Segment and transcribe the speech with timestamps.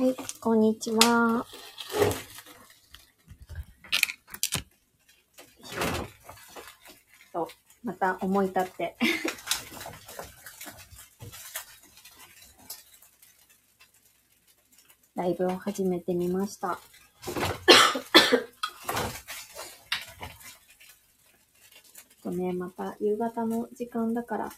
[0.00, 1.44] はい、こんにちは。
[7.34, 7.50] と、
[7.84, 8.96] また思い立って。
[15.16, 16.80] ライブを始めてみました。
[22.22, 24.52] とね、また夕方の時間だから、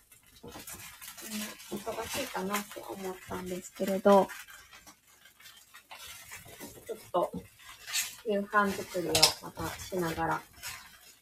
[1.68, 4.28] 忙しいかなって思ったんですけれど、
[7.12, 7.32] と
[8.26, 9.12] 夕飯作りを
[9.42, 10.40] またしながら、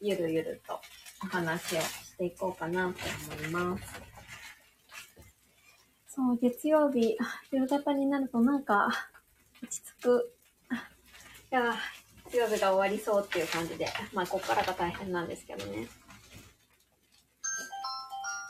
[0.00, 0.80] ゆるゆると
[1.22, 2.98] お話をしていこうかなと
[3.34, 4.00] 思います。
[6.08, 8.88] そう、月曜日、あ夕方になるとなんか、
[9.62, 10.32] 落ち着く。
[10.68, 10.78] あい
[11.50, 11.74] や、
[12.26, 15.88] 月曜日が終わりそうっていう感じで、まあ、こっからが大変なんですけどね。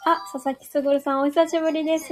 [0.06, 2.08] あ、佐々木すぐるさん、お久しぶりです。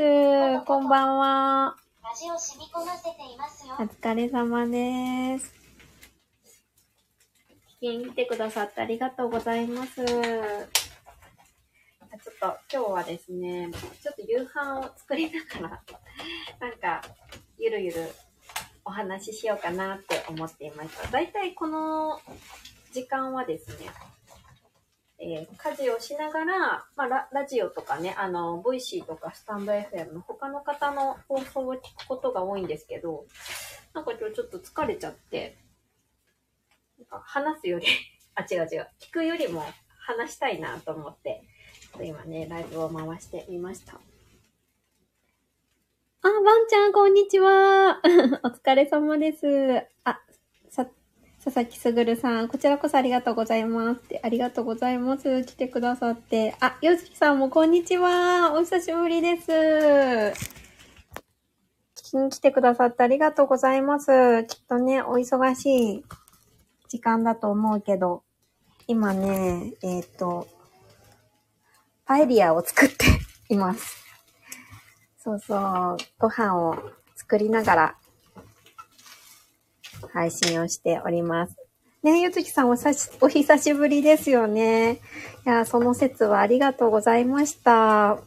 [0.67, 1.88] こんばんは。
[2.19, 3.83] ラジオ染み込ませていますよお。
[3.85, 5.55] 疲れ様です。
[7.81, 9.95] 聞きに来てくださってありがとうございます。
[9.95, 10.09] ちょっ
[12.41, 13.71] と今日はですね、
[14.03, 15.83] ちょっと夕飯を作りながら、
[16.59, 17.03] なんか、
[17.57, 18.11] ゆるゆる
[18.85, 21.07] お話ししようかなって思っていました。
[21.13, 22.21] だいたいこの
[22.93, 23.93] 時間はですね、
[25.21, 33.27] えー家事をしながら、まあラ、ラジオとかね、あの、ボイシーとかスタンド FM の他の方の放送を聞くことが多いんですけど、
[33.95, 35.57] なんか今日ちょっと疲れちゃって、
[36.99, 37.87] なんか話すより、
[38.37, 39.65] あ、違う違う、聞くよりも
[39.99, 41.43] 話したいなと思って、
[41.99, 43.95] っ今ね、ライブを回してみました。
[43.95, 44.01] あ、
[46.23, 48.01] ばんちゃん、こんにちは。
[48.45, 49.47] お疲れ様です。
[50.05, 50.21] あ、
[51.45, 54.01] 佐々木すぐるさん、こちらこそありがとうございます。
[54.23, 55.45] ありがとうございます。
[55.45, 56.57] 来てくださって。
[56.59, 58.55] あ、よずきさんもこんにちは。
[58.55, 59.53] お久しぶりです。
[59.53, 60.35] 聞
[62.11, 64.45] きに来てくださってありがとうございます。
[64.49, 66.05] きっとね、お忙しい
[66.89, 68.25] 時間だと思うけど、
[68.89, 70.49] 今ね、えっ、と、
[72.05, 73.05] パエリアを作って
[73.49, 73.97] います。
[75.19, 76.75] そうそう、ご飯を
[77.15, 77.97] 作りながら
[80.13, 81.57] 配信をしております。
[82.03, 85.01] ねゆずきさんおさし、お久しぶりですよね。
[85.47, 88.19] いや、その説はありがとうございました。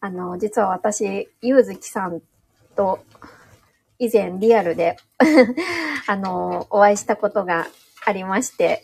[0.00, 2.20] あの、実は私、ゆずきさん
[2.76, 3.00] と
[3.98, 4.96] 以前リアルで、
[6.06, 7.66] あの、お会いしたことが
[8.04, 8.82] ありまして、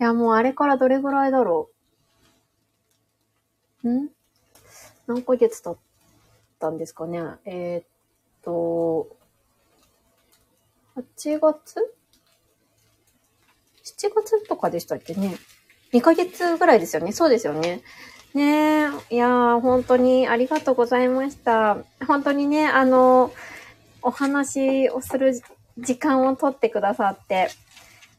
[0.00, 1.70] いや、もうあれからどれぐらいだろ
[3.84, 4.08] うん？
[5.06, 5.76] 何ヶ月経っ
[6.58, 7.84] たんですかねえーっ
[8.42, 9.08] と、
[10.96, 11.94] 8月
[13.84, 15.36] ?7 月とかでしたっけね
[15.92, 17.12] ?2 ヶ月ぐらいですよね。
[17.12, 17.82] そうですよね。
[18.34, 21.78] ねえ、いやー、本当にありがとうございました。
[22.06, 23.32] 本当にね、あの、
[24.02, 25.40] お話をする
[25.78, 27.48] 時間を取ってくださって、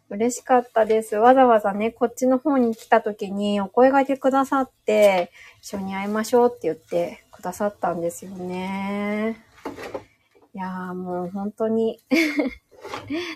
[0.09, 1.15] 嬉しかったです。
[1.15, 5.31] わざわざね、こっちの方に来た時にお声掛けくださって、
[5.61, 9.43] 一緒に会いましょうって言ってくださったんですよね。
[10.53, 11.99] いやーもう本当に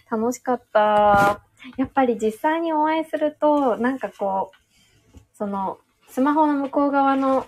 [0.10, 1.42] 楽しかった。
[1.78, 5.78] やっぱり実際にお会いすると、なんかこう、その、
[6.08, 7.46] スマホの向こう側の、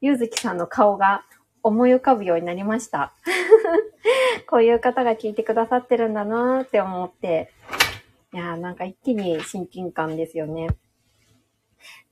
[0.00, 1.24] ゆうずきさんの顔が
[1.62, 3.12] 思い浮かぶようになりました。
[4.48, 7.50] こういう方が聞いてくださってるんだなーって思って、
[8.32, 10.68] いやーなんか一気に親近感ですよね。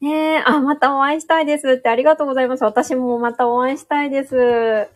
[0.00, 2.64] ねえ、あ、またお会いしたいですってありがとうございます。
[2.64, 4.88] 私もまたお会いしたいです。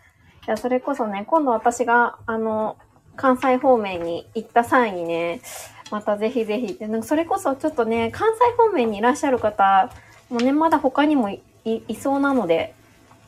[0.47, 2.79] いや、それこそね、今度私が、あの、
[3.19, 5.43] 関西方面に行った際にね、
[5.91, 9.91] またぜひぜひって、なんかそれこそちょっとね、関西方面にいらっしゃる方
[10.31, 12.75] もね、まだ他にもいいいそうなので、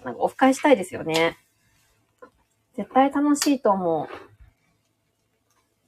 [0.05, 1.37] なんかオフ会したいですよね。
[2.77, 4.09] 絶対楽しいと思う。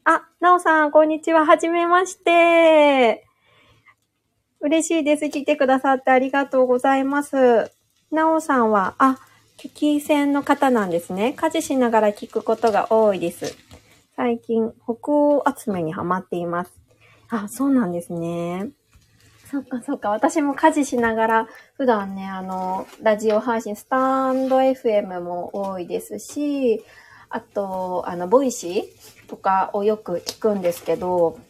[0.04, 1.46] あ、なおさん、こんにちは。
[1.46, 3.24] はじめまして。
[4.60, 5.30] 嬉しいです。
[5.30, 7.70] 来てくださってありがとうございます。
[8.10, 9.18] なおさんは、あ、
[9.58, 11.34] 聞き戦の方なんですね。
[11.34, 13.56] 家事しながら聞くことが多いです。
[14.24, 16.70] 最近、北欧集めにハマっています。
[17.28, 18.70] あ、そうなんですね。
[19.50, 20.10] そっかそっか。
[20.10, 26.84] 私も家事しながら、普段ね、あの、ラジオ配信、スタンド FM も多いですし、
[27.30, 31.40] あと、あの、ボイシーとかをよく聞くんですけど、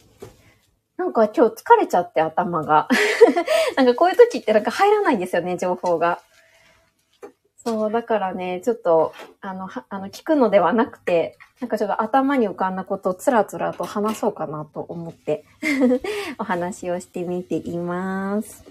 [0.97, 2.87] なんか今日疲れちゃって頭が。
[3.77, 6.21] なんかこういう時ってなんか入らないんですよね、情報が。
[7.65, 15.45] そう、だからね、ちょっと、あの、はあの、聞くのではなくて、なんかちょっと頭に浮かんだことをつらつらと話そうかなと思って、
[16.37, 18.65] お話をしてみています。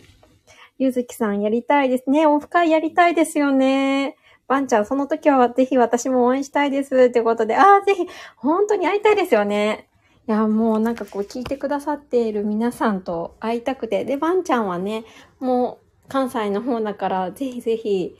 [0.79, 2.27] ゆずきさんやりたいですね。
[2.27, 4.17] オフ会やりたいですよね。
[4.47, 7.11] ばんちゃん、その時はぜひ私も応援したいです。
[7.11, 8.07] ということで、ああ、ぜひ、
[8.37, 9.89] 本当に会いたいですよね。
[10.29, 14.05] いや、もうなんかこう聞いてくださっている皆さんと会いたくて。
[14.05, 15.05] で、ばんちゃんはね、
[15.41, 18.17] もう関西の方だから、ぜひぜひ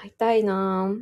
[0.00, 0.94] 会いたいな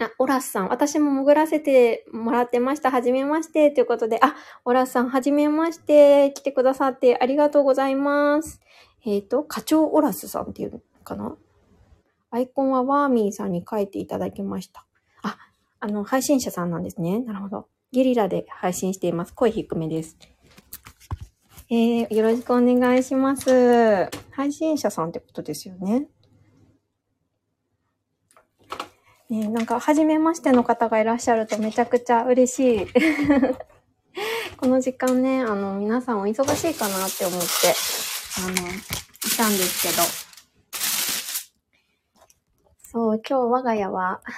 [0.00, 0.68] あ、オラスさん。
[0.68, 2.90] 私も潜らせてもらってました。
[2.90, 3.70] はじめまして。
[3.70, 4.34] ということで、あ、
[4.64, 6.32] オラスさん、はじめまして。
[6.34, 8.60] 来てくださってありがとうございます。
[9.04, 11.36] えっ、ー、と、課長オラスさんっていうのかな？
[12.30, 14.84] アイコンはワーミーさんに書いていただきました。
[15.22, 15.38] あ、
[15.78, 17.20] あの、配信者さんなんですね。
[17.20, 17.68] なるほど。
[17.92, 19.32] ゲリラで配信しています。
[19.32, 20.16] 声低めです。
[21.70, 24.10] えー、よろしくお願いします。
[24.32, 26.08] 配信者さんってことですよね。
[29.30, 32.86] ねなんか、初めましての方がいらっしゃるとめちゃくちゃ嬉しい。
[34.56, 37.46] この時間ね、あの、皆さんお忙しいかなって思って、
[38.38, 38.56] あの、い
[39.36, 40.02] たんですけど。
[42.82, 44.20] そう、今日我が家は、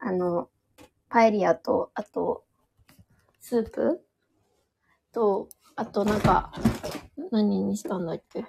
[0.00, 0.50] あの、
[1.08, 2.44] パエリアと、あと、
[3.40, 4.04] スープ？
[5.12, 6.52] と、あとなんか、
[7.30, 8.44] 何にしたんだっけ？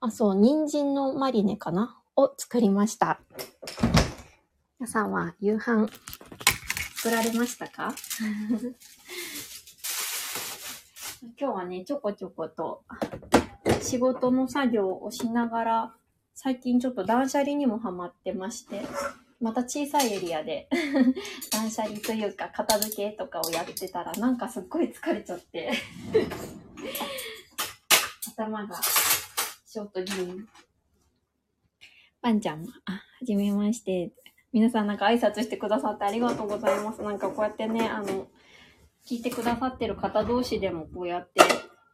[0.00, 2.01] あ、そう、人参のマリネかな？
[2.16, 3.20] を作りました。
[4.78, 5.88] 皆さんは夕飯
[6.96, 7.94] 作られましたか？
[11.38, 12.82] 今日はね、ちょこちょこと
[13.80, 15.94] 仕事の作業をしながら、
[16.34, 18.82] 最近ちょっと断捨離にもハマってまして、
[19.40, 20.68] また小さいエリアで
[21.52, 25.72] 断捨離というか片付けとかをやってたらなんかすっごい疲れちゃって
[28.36, 28.80] 頭が
[29.66, 30.12] ちょっとギ
[32.22, 32.30] ン。
[32.30, 34.12] ばんちゃんも、あ、はじめまして。
[34.52, 37.00] 皆さんなんか挨拶してくださってありがとうございます。
[37.00, 38.28] なんかこうやってね、あの、
[39.06, 41.40] 聞いてくださってる方同士でもこうやって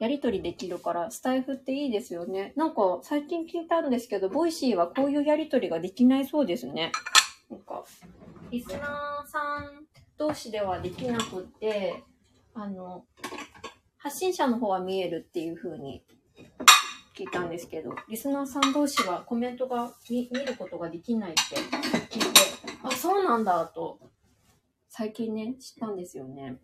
[0.01, 2.53] やりとりできるから、スタイフっていいですよね。
[2.57, 6.93] なんか最近聞いたんですけど、ボイシーはこういうやりとりができないそうですね。
[7.49, 7.85] なんか、
[8.51, 9.87] リスナーさん
[10.19, 12.03] 同士ではできなくって、
[12.55, 13.05] あの、
[13.99, 16.03] 発信者の方は見えるっていう風に
[17.19, 21.57] 聞いたんですけど、リスナーさん同士はコメントが見ることができないって
[22.17, 22.41] 聞いて、
[22.85, 23.99] あ、そうなんだと、
[24.89, 26.59] 最近ね、知ったんですよね。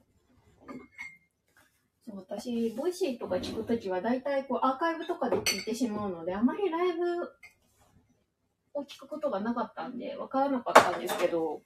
[2.06, 7.22] そう私、ボイシーとか聞くときは、だいたいこうアーカイブとかで聞いてしまうので、あまりライブ
[8.74, 11.62] を聞くことがなかったんで、わからなかったんですけど、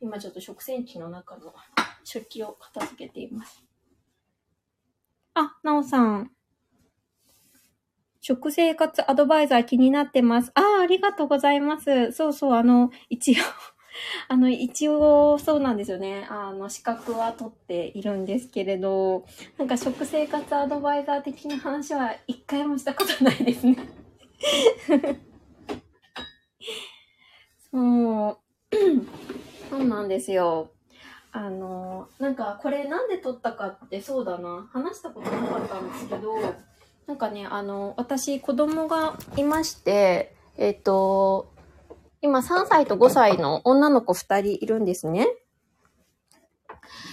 [0.00, 1.52] 今ちょっと食洗機の中の
[2.04, 3.67] 食器を片付けています。
[5.40, 6.32] あ、なおさん。
[8.20, 10.50] 食生活アドバイザー気になってます。
[10.56, 12.10] ああ、ありがとうございます。
[12.10, 13.34] そうそう、あの、一応
[14.26, 16.26] あの、一応、そうなんですよね。
[16.28, 19.24] あの、資格は取っているんですけれど、
[19.56, 23.76] なんか食生活アドバイザー的な話は一回もしたことないですね。
[27.70, 28.38] そう。
[29.70, 30.72] そうなんですよ。
[31.38, 34.68] あの、なんかこれなんで撮ったかってそうだな。
[34.72, 36.34] 話したことなかったんですけど、
[37.06, 41.52] なんかね、あの、私子供がいまして、えっ、ー、と、
[42.22, 45.28] 今3歳と5歳の女の子2人いるんですね。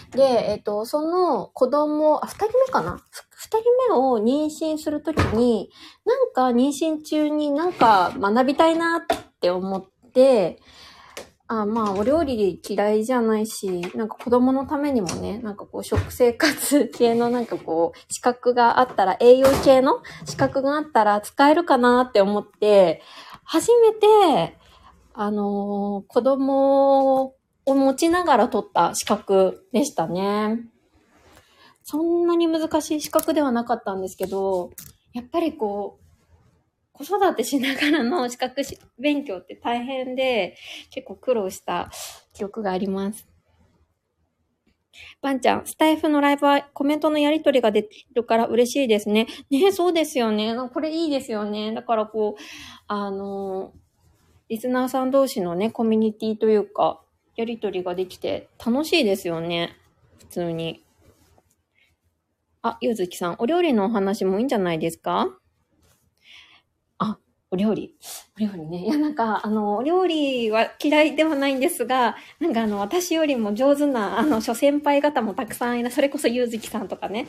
[0.10, 2.98] で、えっ、と、その子供、あ、2人目かな ?2
[3.48, 5.70] 人目を妊娠するときに、
[6.04, 10.60] なんか妊娠中になんか学びたいなって思って、
[11.48, 23.04] あまあ、お料理嫌いじゃないし、なんか子供のためにもね、なんかこう食生活系のなんかこう資格があったら、栄養系の資格があったら使えるかなって思って、
[23.44, 24.58] 初めて
[25.14, 27.36] あのー、子供を
[27.68, 30.60] 持ちながら取った資格でしたね。
[31.84, 34.72] そんなに難しい資格ではなかったんですけど、
[35.14, 36.05] やっぱりこう、
[36.98, 38.62] 子育てしながらの資格
[38.98, 40.56] 勉強って大変で、
[40.92, 41.92] 結構苦労した
[42.34, 43.28] 記憶があります。
[45.22, 49.28] ばんちゃん、スタイフのライブはコメントのやりとりができるから嬉しいですね。
[49.50, 50.56] ねそうですよね。
[50.74, 51.74] これいいですよね。
[51.74, 52.42] だからこう、
[52.88, 53.74] あの
[54.48, 57.02] リスナーさん同士のね、コミュニティというか、
[57.36, 59.76] やりとりができて楽しいですよね。
[60.20, 60.82] 普通に。
[62.62, 65.38] あ、ゆずきさん、お料理のお話もいいんじゃないですか？
[67.52, 67.96] お料理。
[68.38, 68.84] お料理ね。
[68.84, 77.28] いや、なんか、あの、お料理は嫌いではないんですが、なんかあの、私よりも上手な、あの、諸先輩方もたくさんいら、それこそゆうずきさんとかね。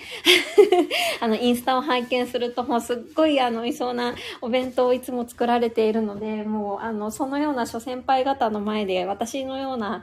[1.21, 10.03] あの、インスタを拝見すると、もうすっごい、あの、いそうなお弁当をいつも作られているので、もう、あの、そのような諸先輩方の前で、私のような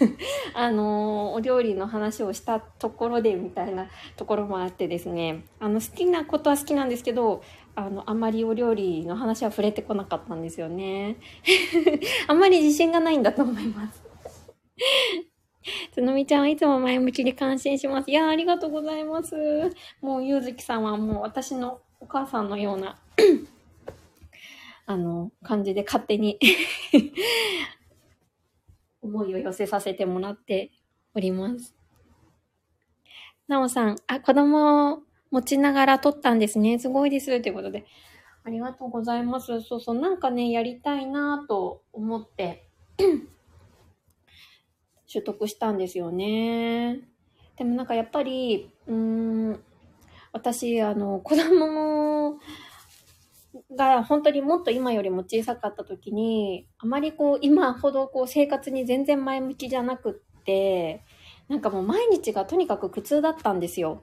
[0.54, 7.42] あの、お料理の話をしたところで、みたいなところもあってですね、あの、好きなことは好きなんですけど、
[7.74, 11.16] あの、あまりお料理の話は触れてこなかったたんですよね。
[12.28, 14.02] あんまり自信がないんだと思います。
[15.92, 18.10] つのみちゃんはいつも前向きに感心します。
[18.10, 19.34] いや、ありがとうございます。
[20.00, 22.98] もう、ゆうずきさんはもう私のお母さんのような、
[24.86, 26.38] あの、感じで勝手に
[29.02, 30.72] 思いを寄せさせてもらって
[31.14, 31.76] おります。
[33.46, 36.78] なおさん、あ、子供を持ちながら撮ったんですね。
[36.78, 37.40] すごいです。
[37.40, 37.84] ということで。
[38.44, 39.60] ありがとうございます。
[39.60, 42.68] そうそう、なんかね、やりたいなと思って、
[45.10, 47.00] 取得したんですよね。
[47.56, 49.64] でもなんかやっぱり、うーん、
[50.32, 52.38] 私、あの、子供
[53.76, 61.04] が本当にもっと今よりも小さかった時に、あまりこう、今ほどこう、生活に全然前向きじゃなくって、
[61.48, 64.02] なんかもう毎日がとにかく苦痛だったんですよ。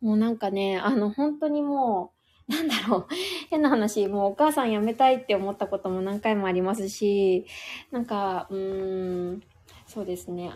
[0.00, 2.13] もうなんかね、あの、本当にもう、
[2.48, 3.06] なんだろう、
[3.48, 7.46] 変な話、もうお母さん辞めたいって思ったことも何回もありますし、
[7.90, 9.42] なんか、うーん、
[9.86, 10.52] そうですね。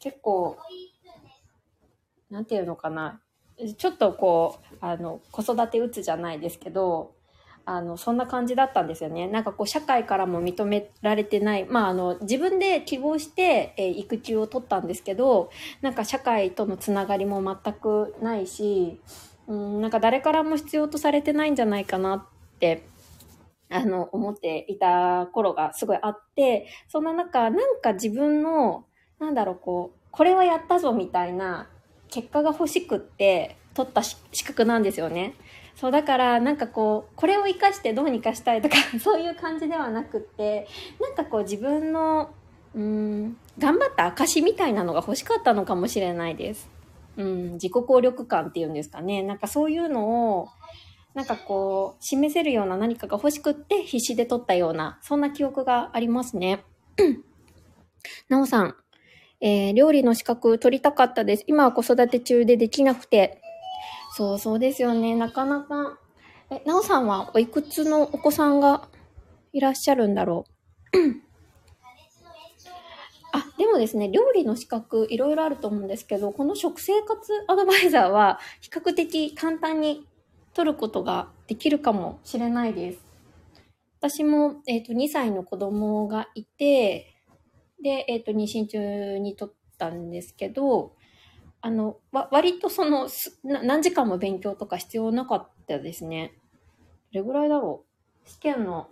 [0.00, 0.56] 結構、
[2.30, 3.20] なんていうのかな。
[3.76, 7.14] ちょっとこう、あの、子育てうつじゃないですけど、
[7.64, 9.28] あの、そんな感じだったんですよね。
[9.28, 11.64] なんかこう、社会からも認められてない。
[11.66, 15.50] まあ、あの、自分で希望して、えー育休を取ったんですけど、
[15.82, 19.00] なんか社会とのつながりも全くないし、
[19.48, 22.86] うん、なんか誰からも必要とされてないんじゃないかなって、
[23.70, 28.84] あの、思っていた頃がすごいあって、そんな中、なんか自分の、
[29.18, 31.68] なんだろう、こう、これはやったぞみたいな
[32.08, 35.34] 結果が欲しくって取った資格なんですよね。
[35.76, 40.66] そう、だから、なんかこう、これを活かしてどうにかしたいとか、 そういう感じではなくって、
[41.00, 42.30] なんかこう自分の、
[42.74, 46.77] うん、頑張った証みたいなのが欲しかったのかもしれないです。
[47.18, 49.22] うん、自己効力感っていうんですかね。
[49.22, 50.48] なんかそういうのを、
[51.14, 56.64] なんかこう、示せるような何かが欲しくって必死で取ったような、そんな記憶がありますね。
[58.30, 58.76] なおさん、
[59.40, 61.44] えー料理の資格取りたかったです。
[61.48, 63.42] 今は子育て中でできなくて。
[64.14, 65.14] そうそうですよね。
[65.16, 65.98] なかなか。
[66.50, 68.88] え、なおさんはおいくつのお子さんが
[69.52, 70.44] いらっしゃるんだろ
[70.94, 71.27] う？
[73.38, 80.06] あ、でもですね、料理の資格いろいろあると思うんですけど、この食生活アドバイザーは比較的簡単に
[80.54, 82.98] 取ることができるかもしれないです。
[84.00, 87.16] 私も、えっ、と、2歳の子供がいて、
[87.82, 90.92] で、えっ、と、妊娠中に取ったんですけど、
[91.60, 96.34] あの、わ、割とその、す何時間も勉強とか必要なかったですね。
[97.12, 97.84] どれぐらいだろ
[98.24, 98.28] う？
[98.28, 98.88] 試験の、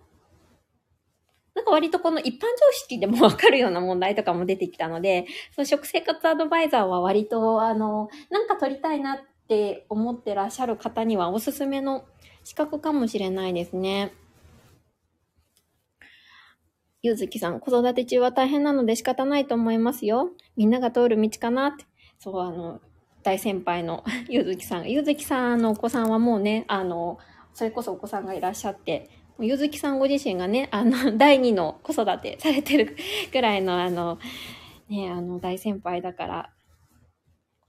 [1.67, 9.19] か割とこの一般常識でもわかるような問題とかも出てきたので、その食生活アドバイザーは割と、あの、なんか取りたいなっ
[9.49, 12.07] て思ってらっしゃる方にはおすすめの
[12.45, 14.13] 資格かもしれないですね。
[17.03, 20.31] ゆうずきさん、子育て中は大変なので仕方ないと思いますよ。
[20.57, 21.85] みんなが通る道かなって。
[22.19, 22.81] そう、あの、
[23.23, 24.91] 大先輩の ゆうずきさん。
[24.91, 27.19] ゆうずきさんのお子さんはもうね、あの、
[27.55, 29.09] それこそお子さんがいらっしゃって、
[29.39, 32.97] ゆずきさんご自身がね、あの、 第二の子育てされてる
[33.33, 34.19] ぐらいの、あの、
[34.89, 36.53] ね、あの、大先輩だから、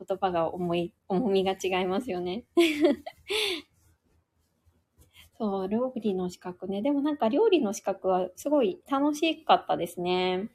[0.07, 2.45] 言葉が重い、重みが違いますよね。
[5.37, 6.81] そう、料理の資格ね。
[6.81, 10.49] でもなんか料理の資格はすごい楽しかったですね。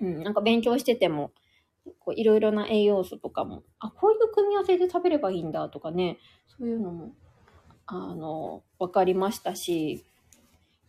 [0.00, 1.32] うん、なんか勉強してても、
[1.98, 7.12] こういろいろな栄養素とかも、あ、こういう組み合わせで食べればいいんだとかね、そういうのも、
[7.90, 10.04] あの、わかりましたし、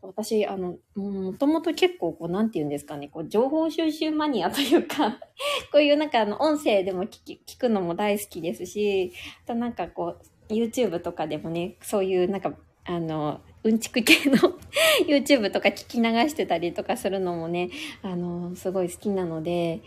[0.02, 5.18] 私、あの、もともと結構、こう、なんて言うんですかね、こう、情報収集マニアというか、
[5.72, 9.14] こういうなんか、あの、音声でも聞き、聞くのも大好きですし、
[9.46, 10.18] あとなんかこ
[10.50, 12.54] う、YouTube とかでもね、そういうなんか、
[12.84, 14.38] あの、うんちく系の
[15.08, 17.70] YouTube とか聞き流してたりとかするのもね、
[18.02, 19.82] あの、すごい好きなので、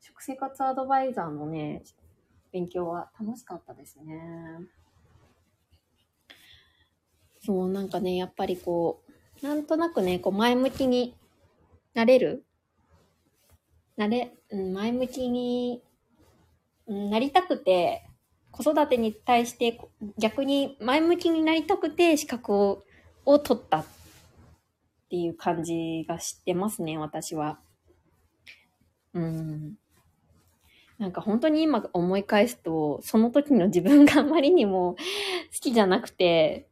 [0.00, 1.82] 食生活アドバイザーのね、
[2.52, 4.77] 勉強は楽しかったですね。
[7.48, 9.02] そう、なんかね、やっぱりこ
[9.42, 11.16] う、なんとなくね、こう前向きに
[11.94, 12.44] なれる？
[13.96, 15.82] なれ、うん、前向きに、
[16.86, 18.06] うん、なりたくて、
[18.50, 19.80] 子育てに対して
[20.18, 22.84] 逆に前向きになりたくて資格を
[23.24, 23.86] を取ったっ
[25.08, 27.60] ていう感じがしてますね、私は。
[29.14, 29.78] うん。
[30.98, 36.67] なんか本当に今思い返すと、その時の自分があまりにも好きじゃなくて、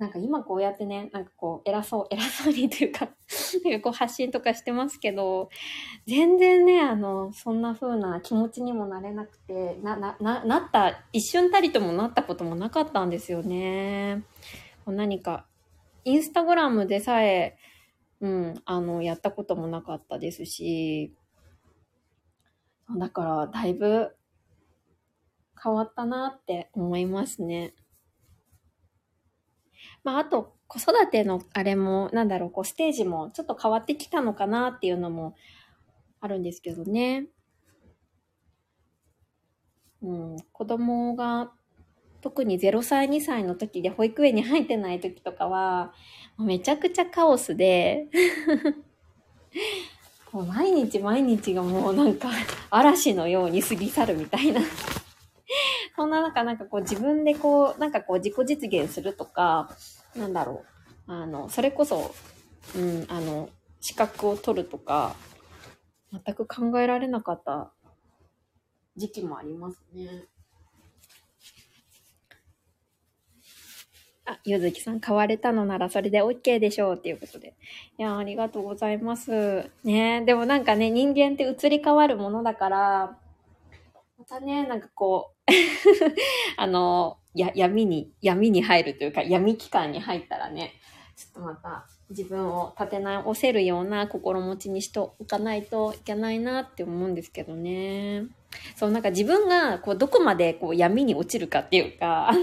[0.00, 3.10] なんか今こうやってね、なんかこう偉そう、偉そうにというか
[3.66, 5.50] なんかこう発信とかしてますけど、
[6.06, 14.24] 全然ね、あの、そんな風な気持ちにもなれなくて、な、な、な、なった、一瞬たりともなったこともなかったんですよね。
[14.86, 15.44] こう何か、
[16.04, 17.58] インスタグラムでさえ、
[18.20, 21.14] うん、あの、やったこともなかったですし、
[22.96, 24.16] だから、だいぶ
[25.62, 27.74] 変わったなって思いますね。
[30.04, 35.34] まあ、あと、子育てのあれも、なんだろう、こう、ステージもちょっと変わってきたのかなっていうのも
[36.20, 37.26] あるんですけどね。
[40.02, 41.52] うん、子供が、
[42.20, 45.92] 特に0歳、2歳の時で保育園に入ってない時とかは、
[46.38, 48.06] めちゃくちゃカオスで、
[50.32, 52.30] もう毎日毎日がもうなんか
[52.70, 54.60] 嵐のように過ぎ去るみたいな。
[56.00, 59.76] そんな中なんかこう自分でこう、なんかこう自己実現するとか、
[60.16, 60.64] なんだろ
[61.06, 61.12] う。
[61.12, 62.14] あの、それこそ、
[62.74, 63.50] うん、あの、
[63.82, 65.14] 資格を取るとか、
[66.10, 67.70] 全く考えられなかった
[68.96, 70.24] 時期もありますね。
[74.24, 77.52] あ、ゆずきさん、買われたのならそれで OK でしょうっていうことで。
[77.98, 79.70] いや、ありがとうございます。
[79.84, 83.19] ねでもなんかね、人間って移り変わるものだから、
[84.30, 85.50] たね、なんかこう、
[86.56, 90.72] あの、や、闇に、闇に入るというか、闇期間に入ったらね、
[91.16, 98.26] ちょっとまた自分を立て直せるような心持ちにしておかないといけないなって思うんですけどね。
[98.76, 102.42] そう、なんか自分が、こう、どこまで、こう、闇に落ちるかっていうか、 あの、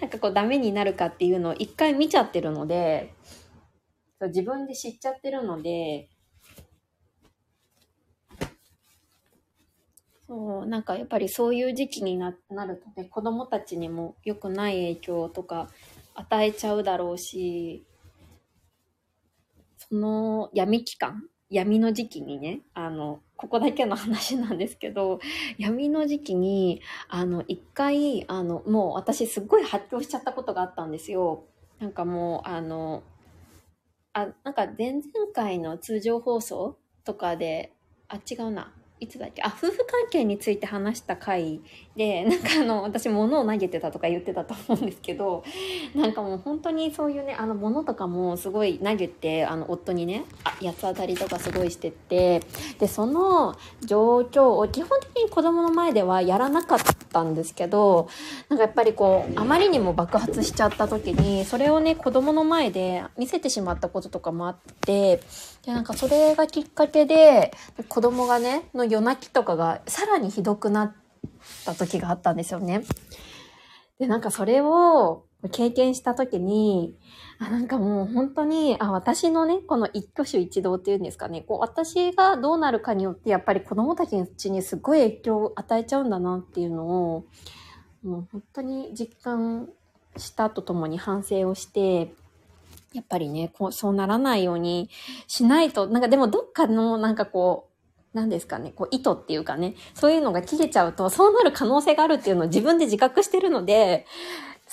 [0.00, 3.12] なんかこう、ダメになるかっていうのを一回見ちゃってるので、
[4.20, 6.08] そう自分で知っちゃってるので、
[10.34, 15.68] そう、なんかやっぱりそういう時期にななるとね、子供たちにも良くない影響とか
[16.16, 17.84] 与えちゃうだろうし、
[19.76, 25.20] その闇期間、闇の時期にね、あの、ここだけの話なんですけど、
[25.56, 31.44] 闇の時期に、あの、一回、あの、もう私すっごい発表しちゃったことがあったんですよ。
[31.78, 33.04] なんかもう、あの、
[34.14, 37.72] あ、なんか前々回の通常放送とかで、
[38.08, 38.72] あ、違うな。
[39.04, 39.42] いつだっけ？
[39.42, 41.60] あ、夫婦関係について話した回
[41.96, 45.44] で、 なんかあの、私物を投げてたとか言ってたと思うんですけど、
[45.94, 50.24] なんかもう本当にそういうね、あの物とかもすごい投げて、あの夫にね、
[50.62, 52.40] 八つ当たりとかすごいしてて、
[52.78, 56.78] で、その状況を基本的に子供の前ではやらなかっ
[57.14, 58.08] たんですけど、
[58.48, 65.20] なんかやっぱりこう、あまりにも爆発しちゃった時に、それをね、子供の前で見せてしまったこととかもあって、
[65.64, 67.52] で、なんかそれがきっかけで、
[67.88, 70.94] 子供がね、の夜泣きとかがさらにひどくなっ
[71.64, 72.82] た時があったんですよね。
[73.98, 76.96] で、なんかそれを経験した時に、
[77.38, 87.24] あなんかもう本当に、あ、私のね、この一挙手一動っていうんですかね、こう、私がどうなるかによって、やっぱり子供たちのにすごい影響を与えちゃうんだなっていうのを、
[88.02, 89.68] もう本当に実感
[90.16, 92.14] したとともに反省をして、
[92.92, 94.88] やっぱりね、こう、そうならないように
[95.26, 97.68] しないと、なんかでもどっかの、なんかこ
[98.14, 104.06] う、なんですかね、こう、意図っていうかね、そういうのが切れちゃうと、そうなる可能性があるっていうのを自分で自覚してるので、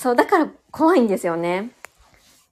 [0.02, 1.76] そう、だから怖いんですよね。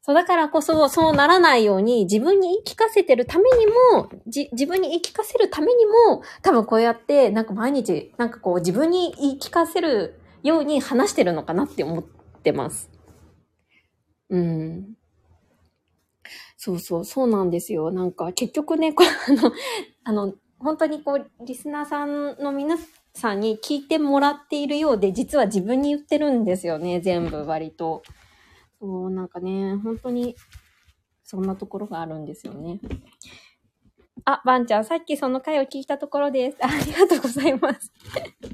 [0.03, 12.87] そう、だからこそ、そうならないように、自分に言い聞かせてるためにも、じ、自分に言い聞かせるためにも、多分こうやって、なんか毎日、なんかこう、自分に言い聞かせるように話してるのかなって思ってます。
[14.29, 14.93] うん。
[16.55, 17.89] そうそう、そうなんですよ。
[17.89, 19.53] なんか、結局ね、こう、あの、
[20.03, 22.77] あの、本当にこう、リスナーさんの皆
[23.19, 28.01] さんに聞いてもらっているようで、実は自分に言ってるんですよね、全部割と。
[28.79, 30.35] そう、なんかね、本当に、
[31.23, 32.79] そんなところがあるんですよね。
[34.31, 36.57] あ、ばんちゃん、さっきその回を聞いたところです。
[36.61, 37.91] あありがとうございます。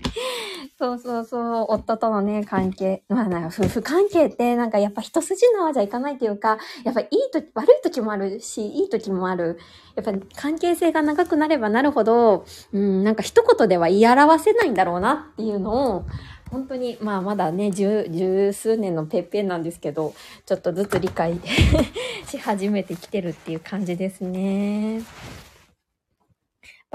[0.80, 3.04] そうそうそう、夫とのね、関係。
[3.10, 9.60] まあ、なんか夫婦関係って、なんかやっぱ一筋縄じゃいかないというか、やっぱいいと悪い時もあるし、いい時もある。
[9.98, 16.06] やっぱ関係性が長くなればなるほど、うん、なんか一言では言い表せないんだろうなっていうのを、
[16.52, 20.14] 本当に、まあまだね、十、十数年のペッペンなんですけど、
[20.46, 21.40] ちょっとずつ理解
[22.28, 25.02] し始めてきてるっていう感じですね。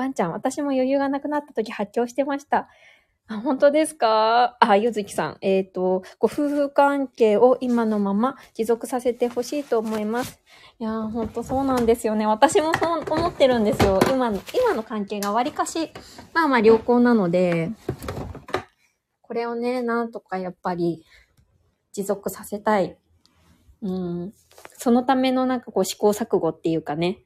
[0.01, 2.69] ばんちゃん、私も余裕がなくなった時発狂してました。
[3.29, 4.57] あ、本当ですか？
[4.59, 5.37] あ、ゆずきさん。
[5.43, 10.41] えっ、と、ご夫婦関係を今のまま持続させてほしいと思います。
[10.79, 12.27] いやー、ほんとそうなんですよね。
[12.27, 14.01] 私もそう思ってるんですよ。
[14.11, 15.91] 今の、今の関係がわりかし、
[16.33, 17.71] まあまあ良好なので、
[19.21, 21.05] これをね、なんとかやっぱり
[21.93, 22.97] 持続させたい
[23.83, 24.33] うん。
[24.77, 27.19] そのためのなんかこう試行錯誤っていうかね。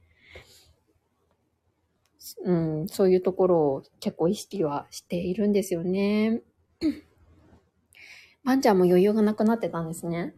[2.43, 6.41] うん、そういうところを結構意識はしているんですよね。
[8.43, 10.33] バンちゃんも余裕がなくなってたんですね。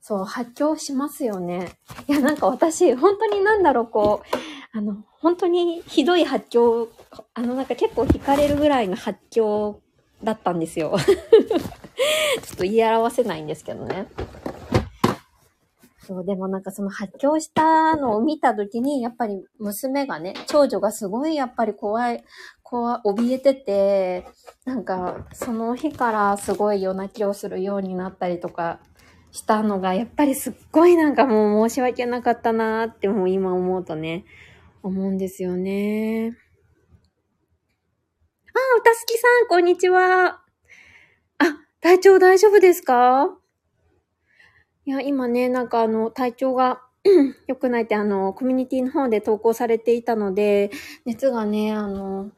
[0.00, 1.70] そう、発狂しますよね。
[2.08, 6.88] いや、なんか私、本当になんだろう、こう、あの、本当にひどい発狂、
[7.34, 9.80] あの、なんか結構惹かれるぐらいの発狂
[10.24, 10.96] だったんですよ。
[10.98, 14.08] ちょっと言い表せないんですけどね。
[16.06, 22.24] そう、でもなんかその発狂したのを見たときに、やっぱり娘がね、長女がすごいやっぱり怖い、
[22.62, 24.26] 怖い、怯えてて、
[24.64, 28.80] なんかその日からすごい夜泣きをするようになったりとか
[29.30, 34.24] したのが、やっぱりすっごいなんかもう申し訳なかったなーってもう今思うとね、
[34.82, 36.36] 思うんですよね。
[38.54, 40.40] あー、うたすきさん、こんにちは。
[41.38, 43.38] あ、体調大丈夫ですか？
[44.84, 46.82] いや、今ね、なんかあの、体調が
[47.46, 50.70] 良くないって、あの、コミュニティの方で投稿されていたので、
[51.04, 52.30] 熱がね、あの、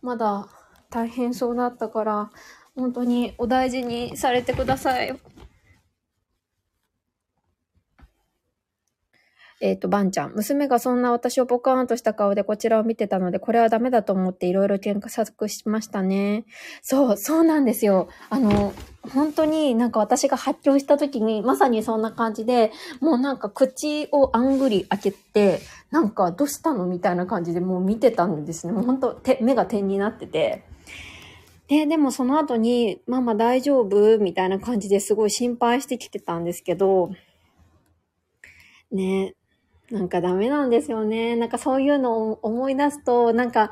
[0.00, 0.48] まだ
[0.90, 2.30] 大変そうだったから、
[2.74, 5.16] 本当にお大事にされてください。
[9.62, 10.32] えっ、と、バンちゃん。
[10.34, 16.44] 娘がそんな私をポカーンとした顔でこちらを見てたので、これはダメだと思っていろいろ検索しましたね。
[16.82, 18.08] そう、そうなんですよ。
[18.28, 18.74] あの、
[19.14, 25.60] 本当になんか私が発狂した時に、まさにそんな感じで、もうなんか口をあんぐり開けて、
[25.92, 28.72] なんかどうしたのみたいな感じでもう見てたんですね。
[28.72, 30.64] もう本当手、目が点になってて。
[31.68, 37.12] で、でもその後に、ママ大丈夫みたいな感じですごい心配してきてたんですけど、
[38.90, 39.36] ね、
[39.92, 41.36] なんかダメなんですよね。
[41.36, 43.70] なんかそういうのを思い出すと、なんか、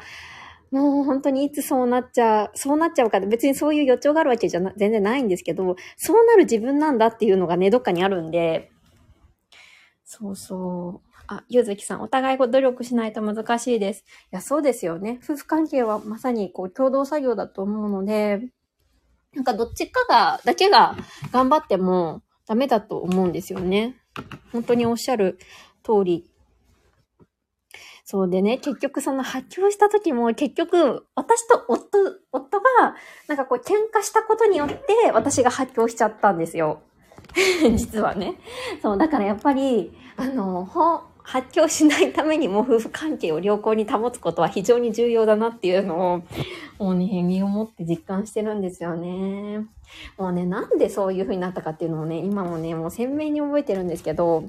[0.70, 8.70] もう本当にいつそうなっちゃう、そうなっちゃうかって別にそういう予兆があるわけじゃな全然ないんですけど、そうなる自分なんだっていうのがね、どっかにあるんで、
[10.04, 11.10] そうそう。
[11.26, 14.00] あ、ゆずきさん、お互いこう努力しないと難しいです。
[14.00, 14.02] い
[14.32, 15.20] や、そうですよね。
[15.24, 18.42] 夫婦関係はまさにこう共同作業だと思うので、
[19.34, 20.96] なんかどっちかが、だけが
[21.32, 23.96] 頑張ってもダメだと思うんですよね。
[24.52, 25.38] 本当におっしゃる
[25.98, 26.30] 通り。
[28.04, 31.98] そうでね、結局その発狂した時も結局私と夫、
[32.32, 32.96] 夫が
[33.28, 36.80] なんかこう喧嘩したことによって私が発狂しちゃったんですよ。
[37.76, 38.34] 実はね。
[38.82, 40.68] そう、だからやっぱり、あの、
[41.22, 46.22] 発狂しないためにも夫婦関係を良好に保つことは非常に重要だなっていうのを、
[46.84, 49.66] もうね、身をもって実感してるんですよね。
[50.18, 54.44] もうね、なんでそういう風になったかっていうのをね、今もね、もう鮮明に覚えてるんですけど、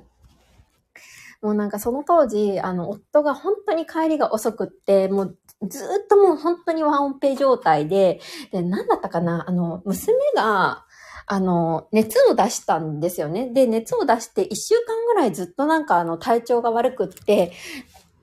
[1.41, 8.19] もうなんかその当時、あの、夫が本当に帰りが遅くって、もうずっともう本当にワンオペ状態で、
[8.51, 10.86] で、なんだったかな、あの、娘が、
[11.27, 13.49] あの、熱を出したんですよね。
[13.54, 17.54] で、熱を出して1週間ぐらいずっとなんかあの体調が悪くって、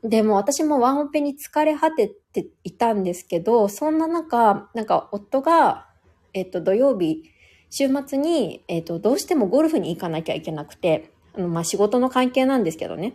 [0.05, 5.87] でも私もワンオペに疲れ果てていたんですけど、そんな中、なんか夫が、
[6.35, 7.23] えっと、土曜日、
[7.71, 13.15] 週末に、えっと、どうしてもゴルフに行かなきゃいけなくて、あの、まあ、仕事の関係なんですけどね。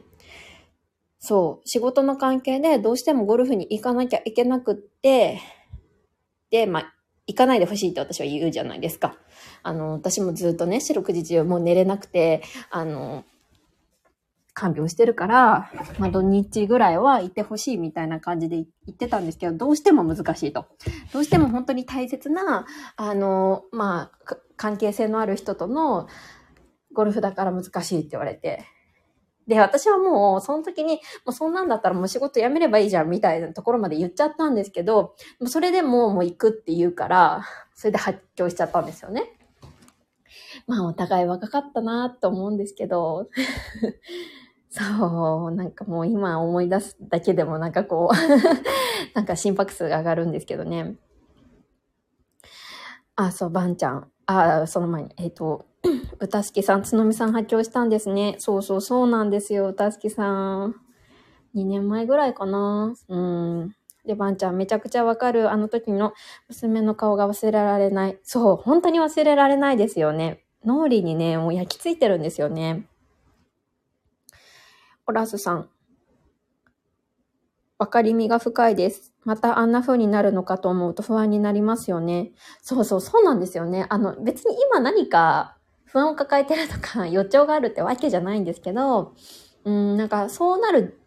[1.20, 5.40] そう、仕事の関係でどうしてもゴルフに行かなきゃいけなくって、
[6.50, 6.94] で、まあ、
[7.28, 9.16] 行かないでほしいって私は言うじゃないですか。
[9.62, 13.24] あの、私もずっとね、四六時中もう寝れなくて、あの、
[14.54, 20.68] 看病してるから、まあ、土日ぐらいは行ってほしいみたいな感じで言ってたんですけど、どうしても難しいと。
[21.12, 26.08] どうしても本当に大切な、あの、まあ、関係性のある人との
[26.93, 28.65] ゴルフだから難しいって言われて。
[29.47, 35.15] で、私はもう、その時に、もうそんなんだったらもう仕事辞めればいいじゃんみたいなところまで言っちゃったんですけど、
[35.47, 39.34] それでももう行くって言うから、それで発狂しちゃったんですよね。
[40.67, 43.29] まあお互い若かったなと思うんですけど、
[44.69, 48.15] そう、なんかもう今思い出すだけでもなんかこう、
[49.13, 50.95] なんか心拍数が上がるんですけどね。
[53.15, 54.10] あ、そう、ばんちゃん。
[54.25, 55.65] あ、その前に、えっ、と、
[56.19, 58.36] うたすきさん、つのみさん発狂したんですね。
[58.39, 60.76] そうそう、そうなんですよ、うたすきさん。
[61.56, 62.93] 2年前ぐらいかな。
[63.08, 63.76] うん。
[64.06, 65.52] で、ばんちゃん、めちゃくちゃわかる。
[65.52, 66.13] あの時の
[66.48, 68.19] 娘の顔が忘れられない。
[68.24, 70.43] そう、本当に忘れられないですよね。
[70.65, 72.88] 脳裏にね、もう焼き付いてるんですよね。
[75.06, 75.69] オラスさん。
[77.78, 79.13] わかりみが深いです。
[79.26, 82.32] またあんな風になるのかと思うと不安になりますよね。
[82.62, 83.86] そうそう、そうなんですよね。
[83.89, 85.58] あの、別に今何か
[85.93, 89.13] 不安を抱えてるとか予兆があるってわけじゃないんですけど、
[89.63, 90.99] うん、なんかそうなる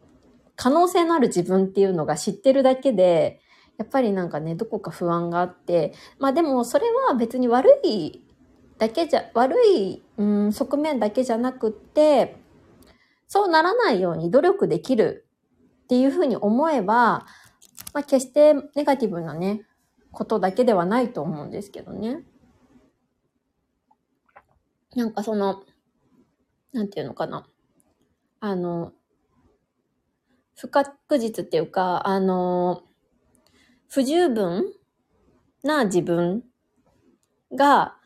[0.55, 3.40] 可能性のある自分っていうのが知ってるだけで、
[3.79, 8.22] やっぱりなんかね、どこか不安があって、まあでもそれは別に悪い
[8.79, 12.37] だけじゃ、悪い、うん、側面だけじゃなくって、
[13.27, 15.27] そうならないように努力できる
[15.85, 17.27] っていうふうに思えば、
[17.92, 19.62] まあ、決してネガティブなね、
[20.12, 22.22] ことだけではないと思うんですけどね。
[24.97, 25.63] なんかその、
[26.73, 27.47] なんていうのかな。
[28.41, 28.93] あの、
[30.57, 32.83] 不確実っていうか、あの、
[33.89, 34.73] 不十分
[35.63, 36.45] な自分
[37.55, 37.97] が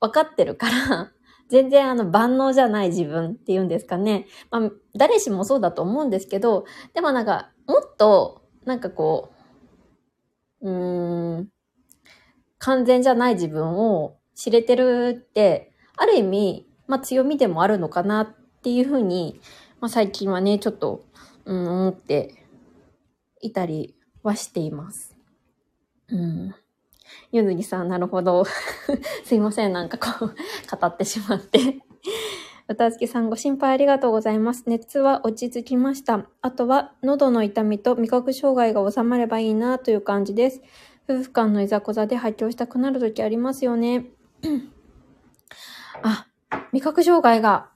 [0.00, 1.12] 分かってるから、
[1.50, 4.26] 全然あの万能じゃない自分っていうんですかね。
[4.50, 9.32] まあ、誰しもそうだと思うんですけど、でもなんか、もっと、なんかこ
[10.62, 11.48] う、うーん、
[12.58, 18.28] 完全じゃない自分を知れてるって、ある意味、まあ強みでもあるのかなっ
[18.62, 19.40] ていうふうに、
[19.80, 21.04] まあ最近はね、ちょっと、
[21.44, 22.46] うん、思って
[23.40, 25.16] いたりはしています。
[26.08, 26.54] うん。
[27.32, 28.44] ゆずりさん、なるほど。
[29.24, 31.78] すいません、なんかこう、語ってしまって。
[32.68, 34.64] 歌月さん、ご心配ありがとうございます。
[34.66, 36.28] 熱は落ち着きました。
[36.42, 40.60] あとは、喉の痛みと味覚障害が収まればいいなという感じです。
[41.08, 44.10] 夫婦間のいざこざで発狂したくなるときありますよね。
[46.02, 46.26] あ、
[46.72, 47.70] 味覚障害が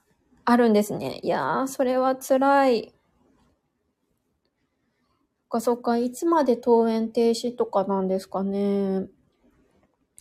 [0.45, 1.19] あるんですね。
[1.23, 2.93] いやー、それは辛い。
[5.51, 9.07] そっかそっか、いつまで登園停止とかなんですかね。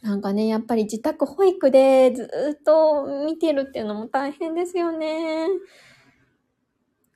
[0.03, 2.29] なんかね、やっぱり自宅保育でず
[2.61, 5.47] っと見てるっていうのも大変ですよね。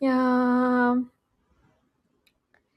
[0.01, 1.03] いやー。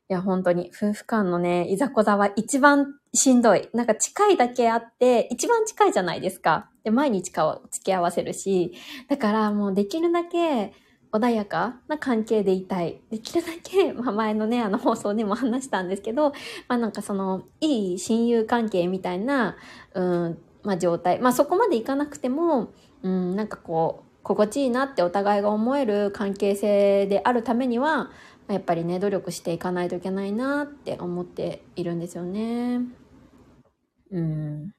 [0.10, 3.70] いや、本当に、夫婦間のね、いざこざは一番しんどい。
[3.74, 6.70] なんか近いだけあって、一番近いじゃないですか。
[6.84, 8.74] で、毎日か付き合わせるし。
[9.08, 10.74] だからもうできるだけ
[11.12, 13.02] 穏やかな関係でいたい。
[13.10, 16.34] できるだけ、まあ前のね、あの放送でも話したんですけど、
[16.68, 19.58] まあなんかその、いい親友関係みたいな、
[19.96, 21.20] うん、まあ状態。
[21.20, 28.12] まあそこまでいかなくても、うん、なんかこう、心地いいなってお互いが思える関係性であるためには、
[28.48, 32.82] やっぱりね、努力していかないといけないなって思っているんですよね。
[34.12, 34.74] うん。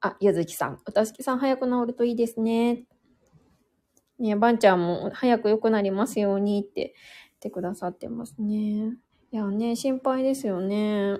[0.00, 0.78] あ、ゆずきさん。
[0.86, 2.84] おたすきさん早く治るといいですね。
[4.18, 8.96] ねばんちゃんも早く良くなりますようにって言ってくださってますね。
[9.30, 11.18] いやね、心配ですよね。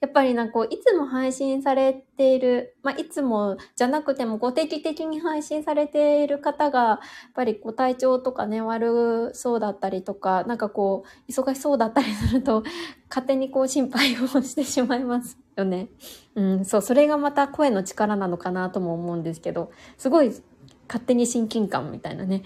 [0.00, 6.98] やっぱりなんかこう、いつも配信されている、まあ、いつもじゃなくても、こう、定期的に配信されている方が、やっ
[7.34, 12.62] ぱりこう、体調とかね、悪そうだったりとか、なんかこう、忙しそうだったりすると、
[13.10, 15.88] 勝手にこう、心配をしてしまいますよね。
[16.36, 20.28] うん、そう、それがまた声の力なのかなとも思うんですけど、すごい、
[20.86, 22.44] 勝手に親近感みたいなね。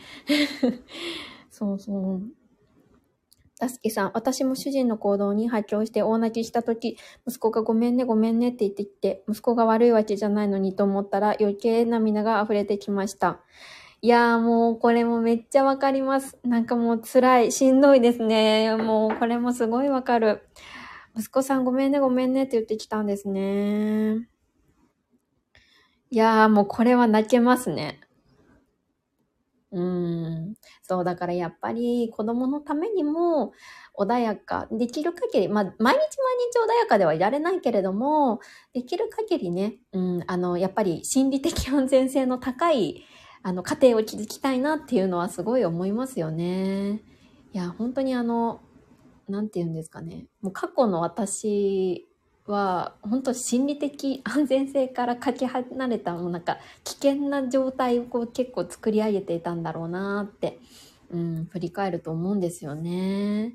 [1.50, 2.41] そうそう。
[3.62, 6.96] たすきさん、私も主人の行動に発狂して大泣きしたとき、
[7.28, 13.38] 息子がごめんねごめんねって言ってきて、息子が悪いわけじゃないのにと思ったら余計涙が溢れてきました。
[14.00, 16.36] いやーもうこれもめっちゃわかります。
[16.42, 18.74] なんかもう辛い、しんどいですね。
[18.74, 20.42] もうこれもすごいわかる。
[21.16, 24.26] 息子さんごめんねごめんねって言ってきたんですね。
[26.10, 28.00] いやーもうこれは泣けますね。
[29.72, 30.54] うん。
[30.82, 33.52] そう、だからやっぱり子供のためにも
[33.98, 38.40] 穏やか、できる限り、まあ、毎日毎日穏やかではいられないけれども、
[38.74, 43.04] できる限りね、うん、あの、やっぱり心理的安全性の高い、
[43.42, 47.02] あの、家庭を築きたいなっていうのはすごい思いますよね。
[47.52, 48.60] いや、本当にあの、
[49.28, 50.26] なんて言うんですかね。
[50.42, 52.06] もう過去の私
[52.46, 60.58] は、本当心理的安全性からかけ離れた、もうなんか危険な状態をこう結構作り上げていたんだろうなって、
[61.10, 63.54] うん、振り返ると思うんですよね。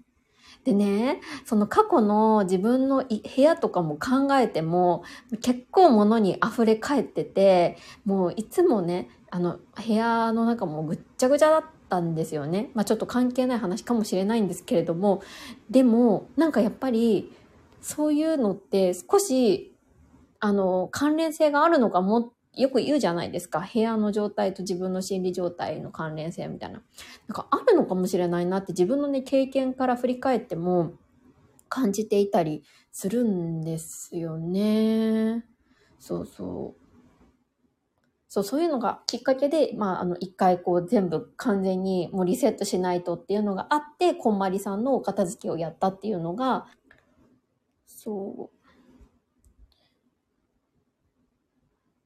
[0.64, 5.04] でね、その過去の自分の部屋とかも考えても、
[5.42, 12.70] 結構物に溢れ返ってて、もういつもね、あの、部屋の中もぐっちゃぐちゃだったんですよね。
[12.74, 15.22] まあちょっと関係ない話かもしれないんですけれども、
[15.70, 17.34] でも、なんかやっぱり、
[17.88, 19.74] そういうのって少し、
[20.42, 23.66] あの、関連性があるのかも、よく言うじゃないですか。
[23.74, 26.82] 部屋の状態と自分の心理状態の関連性みたいな。
[27.30, 30.96] なんかあるのかもしれないなって自分のね、経験から振り返っても
[31.70, 35.46] 感じていたりするんですよね。
[35.98, 36.88] そうそう。
[38.28, 46.68] そう、そういうのがきっかけで、まあ、あの、一回こう全部完全にもうリセットしないとっていうのがあって、こんまりさんのお片付けをやったっていうのが、
[48.08, 48.58] そう。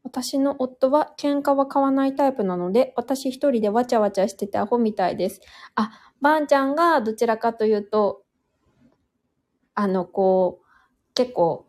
[0.03, 5.41] 私の夫は喧嘩は買わないタイプなので、私一人でわちゃわちゃしててアホみたいです。
[5.75, 8.23] あ、ばんちゃんがどちらかというと、
[9.75, 11.67] あの、こう、結構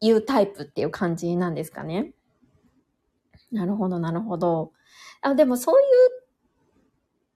[0.00, 2.14] 言うタイプっていう感じなんですかね。
[3.52, 4.72] なるほど、なるほど。
[5.20, 5.84] あ、でもそうい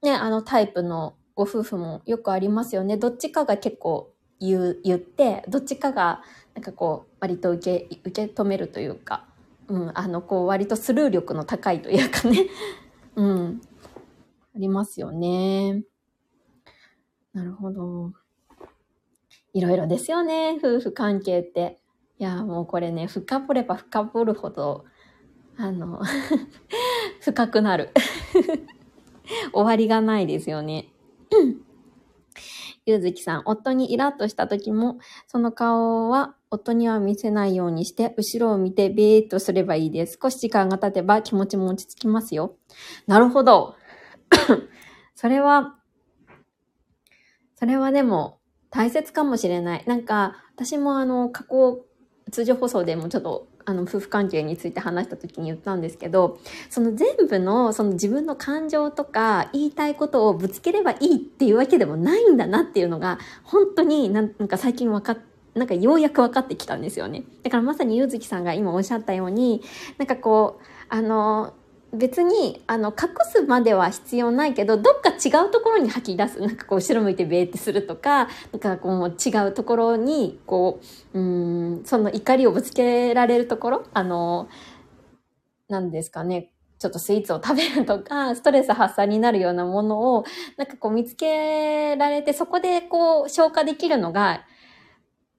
[0.03, 2.97] う、ね、あのタイプのご夫婦もよくありますよね。
[2.97, 6.21] どっちかが結構言う、言って、どっちかが、
[6.53, 9.25] なんかこう、割と受け、受け止めるというか、
[9.67, 12.47] うん、あの、こう、割とスルー力の高いというかね。
[13.15, 13.61] うん。
[14.55, 15.83] ありますよね。
[17.33, 18.13] なるほど。
[19.53, 21.79] いろいろですよね、夫婦関係って。
[22.19, 24.85] いや、もうこれね、深掘れば深掘るほど、
[25.57, 26.01] あの、
[27.21, 27.89] 深くなる。
[29.53, 30.89] 終わりがないですよね。
[32.87, 34.97] ゆうずきさん、夫にイラッとした時も、
[35.27, 40.17] その顔は夫には見せないようにして、後ろを見てベーっとすればいいです。
[40.21, 42.55] 少し時間が経てば気持ちも落ち着きますよ。
[43.05, 43.75] なるほど。
[45.15, 45.75] それは、
[47.55, 49.83] それはでも大切かもしれない。
[49.85, 51.85] なんか、私もあの、過去、
[52.31, 65.17] 通常放送でもちょっと、あの、夫婦関係について話した時に言ったんですけど、その全部の、その自分の感情とか、言いたいことをぶつければいいっていうわけでもないんだなっていうのが、本当になんか最近分かっ
[65.53, 67.23] なんかようやく分かってきたんですよね。
[67.43, 69.63] だからまさにゆうずきさんが今おっしゃったように、
[69.97, 71.53] なんかこう、あの、
[71.97, 76.39] 別に、あの、隠すまでは必要ないけど、どっか違うところに吐き出す。
[76.39, 80.79] なんかこう、後ろ向いてベーってするとか、なんかこう、違うところに、こ
[81.13, 81.21] う、う
[81.79, 84.47] ん、その怒りをぶつけられるところ、あの、
[85.67, 86.53] なんですかね。
[86.79, 90.25] ちょっとスイーツを食べるとか、ストレス発散になるようなものを、
[90.57, 94.45] なんかこう見つけられて、そこでこう、消化できるのが、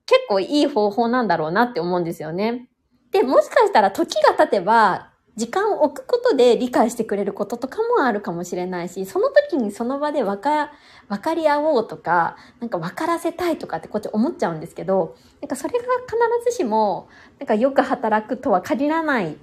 [0.06, 2.68] 結構いい方法なんだろうなって思うんですよね。
[3.12, 10.72] で、もしかしたら時が経てば、時間を置くことで理解してくれることとかもあるかもしれないし、その時にその場でわか、
[11.08, 19.36] 分かり合おうとか、なんか分からせたいとかってこっち思っちゃうんですけど、なんかそれが必ずしも、なんかよく働くとは限らない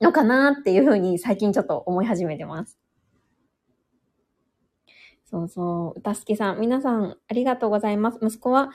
[0.00, 2.78] のかなっていうふうに最近ちょっと思い始めてます。
[5.30, 5.98] そうそう。
[5.98, 8.18] 歌好きさん、皆さんありがとうございます。
[8.22, 8.70] 息子は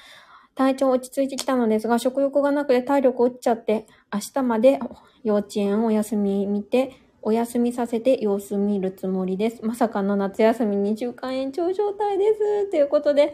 [0.55, 4.79] 体調落ち着いてきたのですが、食欲がなくて体力落ちちゃって、明日まで
[5.23, 9.65] 幼稚園お休み見て、お休みさせて様子見るつもりです。
[9.65, 12.69] まさかの夏休み2週間延長状態です。
[12.69, 13.33] ということで、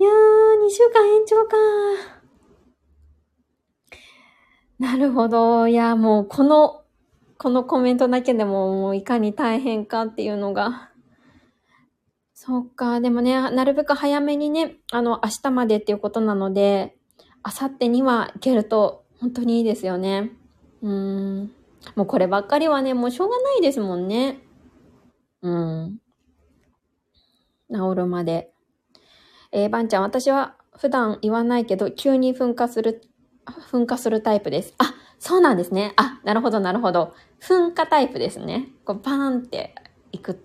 [0.00, 1.56] いやー、2週間延長か
[4.78, 5.68] なるほど。
[5.68, 6.82] いや、もうこの、
[7.38, 10.90] このコメントだけでももういかに大変かっていうのが。
[12.46, 13.00] そっか。
[13.00, 16.96] でもね、なるべく早めにね、あの、明日までっていうことなので、
[17.44, 20.30] 明後日には行けると本当にいいですよね。
[20.80, 21.52] うーん。
[21.96, 24.38] もうこればっかりはね、もうしょうがないですもんね。
[25.42, 25.98] うん。
[27.72, 28.52] 治るまで。
[29.50, 33.02] えー、ばんちゃん、私は普段言わないけど、急に噴火する、
[33.72, 34.72] 噴火するタイプです。
[34.78, 35.94] あ、そうなんですね。
[35.96, 37.12] あ、なるほど、なるほど。
[37.40, 38.68] 噴火タイプですね。
[38.84, 39.74] こう、バーンって
[40.12, 40.44] いく。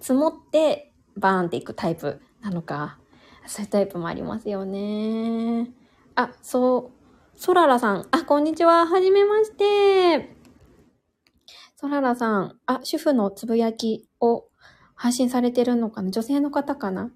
[0.00, 2.98] 積もって、バーンっていくタイプなのか。
[3.46, 5.70] そういうタイプもありますよね。
[6.14, 6.92] あ、そ
[7.34, 7.38] う。
[7.38, 8.08] ソララさん。
[8.10, 8.86] あ、こんにちは。
[8.86, 10.34] はじめまして。
[11.76, 12.58] ソララさん。
[12.66, 14.46] あ、主婦のつぶやきを
[14.94, 16.10] 配信されてるのかな？
[16.10, 17.10] 女性の方かな？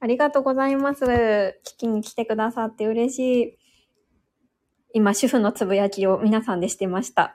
[0.00, 1.04] ありがとうございます。
[1.04, 3.58] 聞きに来てくださって嬉しい。
[4.94, 7.32] 今、主婦のつぶやきを皆さんでしてました。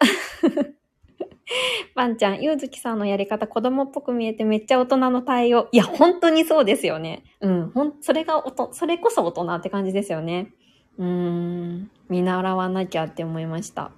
[1.96, 5.68] ばんちゃん、ゆうずきさんのやり方、子供っぽく見えてめっちゃ大人の対応。
[5.72, 7.24] いや、本当にそうですよね。
[7.42, 10.54] うん、ほん、それがおと、それこそ大人って感じですよね。
[10.98, 13.92] うーん、見習わなきゃって思いました。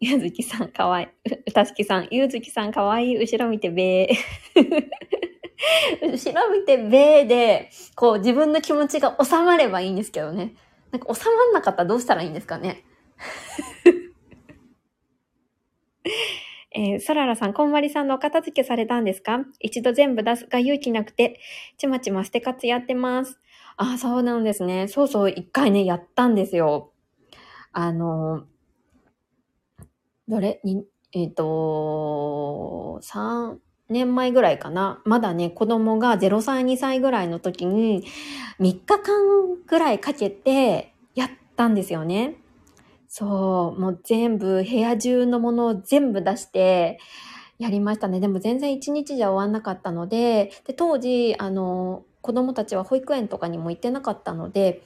[0.00, 1.12] ゆうずきさん、かわい
[1.46, 1.52] い。
[1.52, 3.18] たすきさん、ゆうずきさん、かわいい。
[3.18, 4.16] 後ろ見てべー。
[6.02, 10.54] 後ろ見てべーで、こう、自分の気持ちが収まればいいんですけどね。
[10.90, 12.84] なんか収まんなかったらどうしたらいいんですかね。
[16.74, 19.40] えー、ソララさん、こんまりさんのお片付けされたんですか？
[19.60, 21.40] 一度全部出すが勇気なくて、
[21.78, 23.38] ちまちま捨て活やってます。
[23.76, 24.88] あ、そうなんですね。
[24.88, 26.92] そうそう、一回ね、やったんですよ。
[27.72, 28.44] あの、
[30.28, 30.60] どれ？
[30.64, 33.58] に、えっ、と、3
[33.88, 35.02] 年前ぐらいかな。
[35.04, 38.04] まだね、子供が0歳、2歳ぐらいの時に、
[38.60, 42.41] 3日間ぐらいかけてやったんですよね。
[43.14, 46.98] そう、もう全部、部屋中のものを全部出して、
[47.58, 48.20] やりましたね。
[48.20, 54.82] でも全然一日じゃ終わんなかったので、で、当時、あの、子供たちは保育園とかにも行ってなかったので、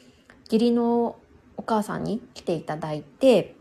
[0.46, 1.20] 義理の
[1.56, 3.54] お母さんに来ていただいて、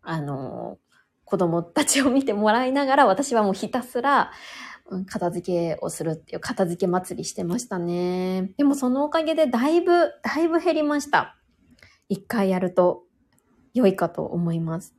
[0.00, 0.78] あの、
[1.26, 4.32] 子供たちを見てもらいながら、私はもうひたすら、
[5.06, 8.54] 片付けをするっていう片付け祭りしてましたね。
[8.56, 11.36] でもそのおかげでだいぶ、だいぶ減りました。
[12.08, 13.02] 一回やると
[13.74, 14.94] 良いかと思います。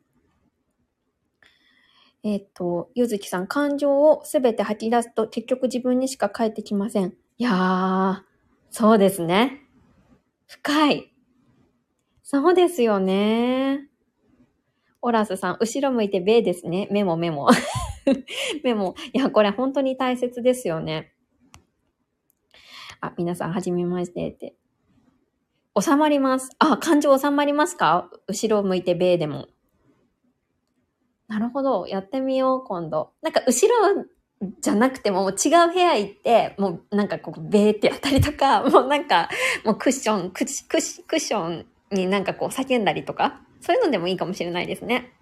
[2.24, 7.14] えっ、と、ゆずきさん、感情をすべて吐き出すと結局自分にしか返ってきません。
[7.38, 8.22] いやー、
[8.72, 9.62] そうですね。
[10.48, 11.14] 深い。
[12.24, 13.88] そうですよね。
[15.02, 16.88] オラスさん、後ろ向いてベーですね。
[16.92, 17.48] メモメモ。
[18.64, 18.96] メモ。
[19.14, 21.14] いや、これ本当に大切ですよね。
[23.02, 24.56] あ、皆さん、はじめましてって。
[25.80, 26.52] 収まります。
[26.60, 28.10] あ、感情収まりますか？
[28.28, 29.48] 後ろ向いてベーでも。
[31.28, 31.88] なるほど。
[31.88, 33.12] やってみよう、今度。
[33.22, 34.06] なんか、後ろ
[34.62, 39.30] じゃなくても、もう違う部屋行って、もうなんかこう、ベーってやったりとか、 もうなんか、
[39.64, 45.14] もうクッション、クッシクックッションになんかこう叫んだりとか、そういうのでもいいかもしれないですね。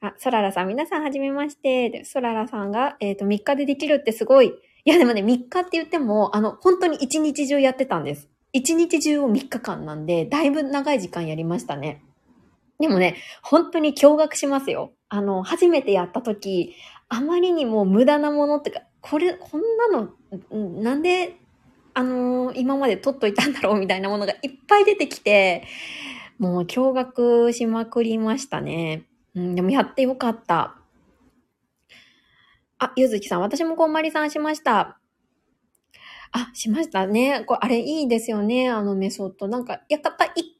[0.00, 1.90] あ、ソララさん、皆さんはじめまして。
[1.90, 4.48] でソララさんが、えっ、と、3日でできるってすごい。
[4.48, 8.28] いや、でもね、3日って言っても、あの、本当に1日中やってたんです。
[8.56, 12.02] 1日中を3日間なんで、だいぶ長い時間やりましたね。
[12.78, 14.92] でもね、本当に驚愕しますよ。
[15.08, 16.74] あの、初めてやった時、
[17.08, 21.36] あまりにも無駄なものってか、これ、こんなの、なんで、
[21.94, 25.64] あのー今まで取っといたんだろうみたいなものがいっぱい出てきて、
[26.38, 29.04] もう驚愕しまくりましたね。
[29.34, 30.76] うん、でもやってよかった。
[32.78, 34.98] あ、ゆずきさん、私もこんまりさんしました。
[36.32, 37.44] あ、しましたね。
[37.44, 38.68] これ、あれいいですよね。
[38.68, 39.48] あのメソッド。
[39.48, 40.56] なんか、やっぱ一回やる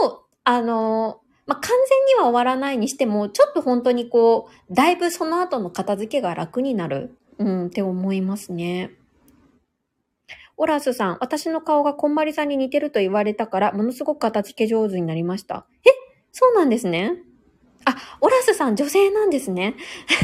[0.00, 7.16] と、あの、まあ、完全には終わらないにしても、ちょっと本当にこう、だいぶその後の片付けが楽になる。
[7.38, 8.92] うん、って思いますね。
[10.56, 15.66] オラスさん、私の顔がこんまりさんに似てると言われたから、ものすごく片付け上手になりました。
[15.84, 15.90] え
[16.30, 17.16] そうなんですね。
[17.84, 19.74] あ、オラスさん女性なんですね。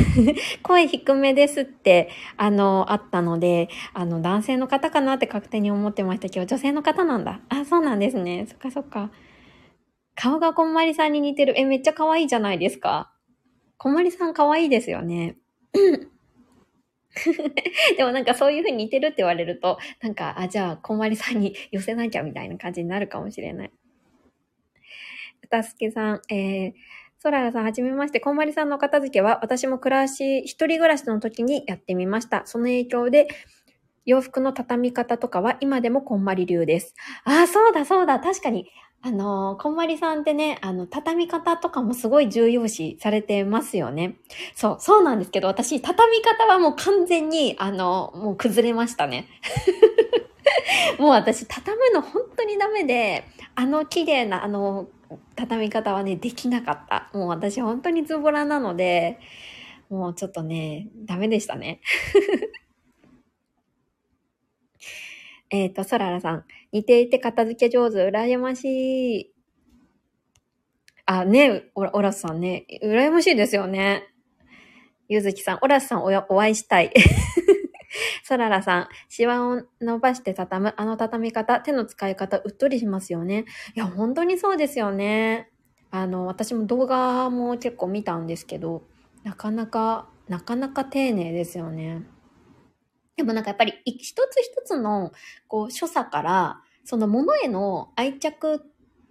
[0.62, 7.40] 声低めですって、あの、あったので、あの、男性の方かなって勝手に思ってましたけど、女性の方なんだ。
[7.48, 8.46] あ、そうなんですね。
[8.48, 9.10] そっかそっか。
[10.14, 11.58] 顔がこんまりさんに似てる。
[11.58, 13.12] え、めっちゃ可愛いじゃないですか。
[13.76, 15.36] こんまりさん可愛いですよね。
[17.96, 23.70] でもなんかそういう風に似てるって言われると、なんか、あ、じゃあ、こんまりさんに寄せなきゃみたいな感じになるかもしれない。
[25.42, 26.72] うたすけさん、えー、
[27.20, 28.20] ソララさん、はじめまして。
[28.20, 32.42] こんまりさんの片付けは、私も暮らし、一人暮らしの時にやってみました。
[32.46, 33.26] その影響で、
[34.06, 36.94] 洋服の畳み方とかは今でもこんまり流です。
[37.24, 38.20] ああ、そうだそうだ。
[38.20, 38.70] 確かに。
[39.00, 44.18] あのーこんまりさんってね、あの、畳み方とかもすごい重要視されてますよね。
[44.54, 49.26] そう、そうなんですけど、私、畳み方はもう完全に、あの、もう崩れましたね。
[51.00, 53.24] もう私、畳むの本当にダメで、
[53.60, 54.88] あの綺麗な、あの、
[55.34, 57.10] 畳み方はね、できなかった。
[57.12, 59.18] もう私、本当にズボラなので、
[59.90, 61.80] もうちょっとね、ダメでしたね。
[65.50, 66.44] えっと、ソララさん。
[66.70, 69.32] 似ていて片付け上手、羨ましい。
[71.04, 74.04] あ、ね、オラオラスさんね、羨ましいですよね。
[75.08, 76.92] ゆずきさん、オラスさんおお会いしたい。
[78.28, 83.46] ソララさん、シワを伸ばして畳む、あの畳み方、手の使い方、うっとりしますよね。
[83.74, 85.50] いや、本当にそうですよね。
[85.90, 88.82] あの、私も動画も結構見たんですけど、
[89.24, 92.02] なかなか、なかなか丁寧ですよね。
[93.16, 95.12] でもなんかやっぱり一つ一つの
[95.48, 98.62] こう所作からそのものへの愛着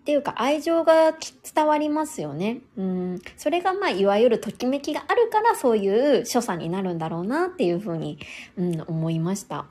[0.07, 1.11] っていうか愛情が
[1.53, 2.61] 伝わりますよね。
[2.77, 3.21] うん。
[3.35, 8.17] それがまあいわゆるときめきがあるからそういう所作になるんだろうなっていうふうに、
[8.57, 9.65] うん、思いました。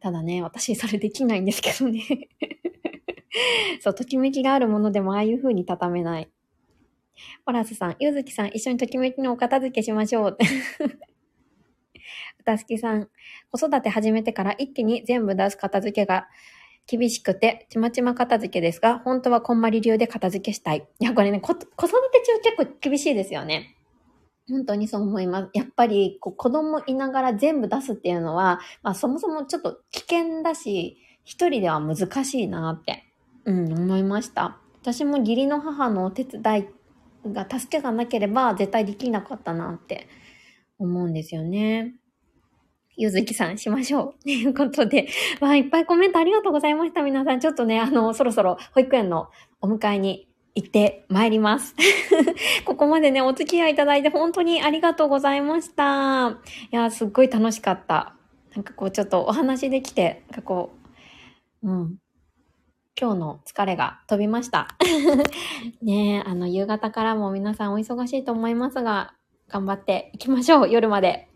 [0.00, 2.02] ただね、私それできないんですけどね。
[3.80, 6.28] そう、ときめきがあるものでもああいうふうに畳めない。
[7.46, 10.36] ホラスさん、ゆずきさん、一緒にときめきのお片付けしましょう。
[12.40, 13.08] うたすきさん、
[13.52, 16.26] 子育て始めてから一気に全部出す片付けが
[16.86, 20.86] 厳しくて、ちまちま片付けですが、本当はこんまり流で片付けしたい。
[20.98, 23.76] いや、これね、子育て中結構厳しいですよね。
[24.48, 25.50] 本当にそう思います。
[25.54, 33.04] やっぱり、こう子供いながら全部出すっていうのは、まあそもそもちょっと危険だし、一人では難しいなって、
[33.46, 34.58] うん、思いました。
[34.82, 40.08] 私も義理の母のお手伝いが助けがなければ絶対できなかったなって
[40.78, 41.94] 思うんですよね。
[42.96, 44.22] ゆずきさんしましょう。
[44.24, 45.08] ということで、
[45.40, 47.02] わあ、いっぱいコメントありがとうございました。
[47.02, 49.28] 皆さん、ちょっとね、あの、そろそろ保育園の
[49.60, 51.74] お迎えに行ってまいります。
[52.64, 56.38] ここまでね、お付き合いいただいて本当にありがとうございました。
[56.72, 58.14] いや、すっごい楽しかった。
[58.54, 60.70] なんかこう、ちょっとお話できて、なんかこ
[61.62, 61.98] う、うん。
[63.00, 64.76] 今日の疲れが飛びました。
[65.82, 69.14] ねえ、あの、夕方からも皆さんお忙しいと思いますが、
[69.48, 70.70] 頑張っていきましょう。
[70.70, 71.28] 夜まで。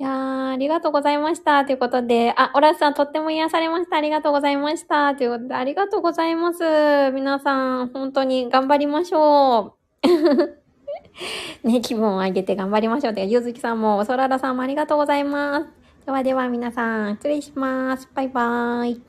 [0.00, 1.64] いやー、ありがとうございました。
[1.64, 3.96] ということで、あ、オラスさんとっても癒されました。
[3.96, 5.16] ありがとうございました。
[5.16, 7.10] ということで、ありがとうございます。
[7.12, 9.74] 皆さん、本当に頑張りましょ
[10.04, 11.66] う。
[11.66, 13.14] ね、気分を上げて頑張りましょう。
[13.14, 15.66] てか、ゆずきさんも、おそららさんもありがとうございます。
[16.06, 18.08] ではでは皆さん、失礼します。
[18.14, 19.07] バイバーイ。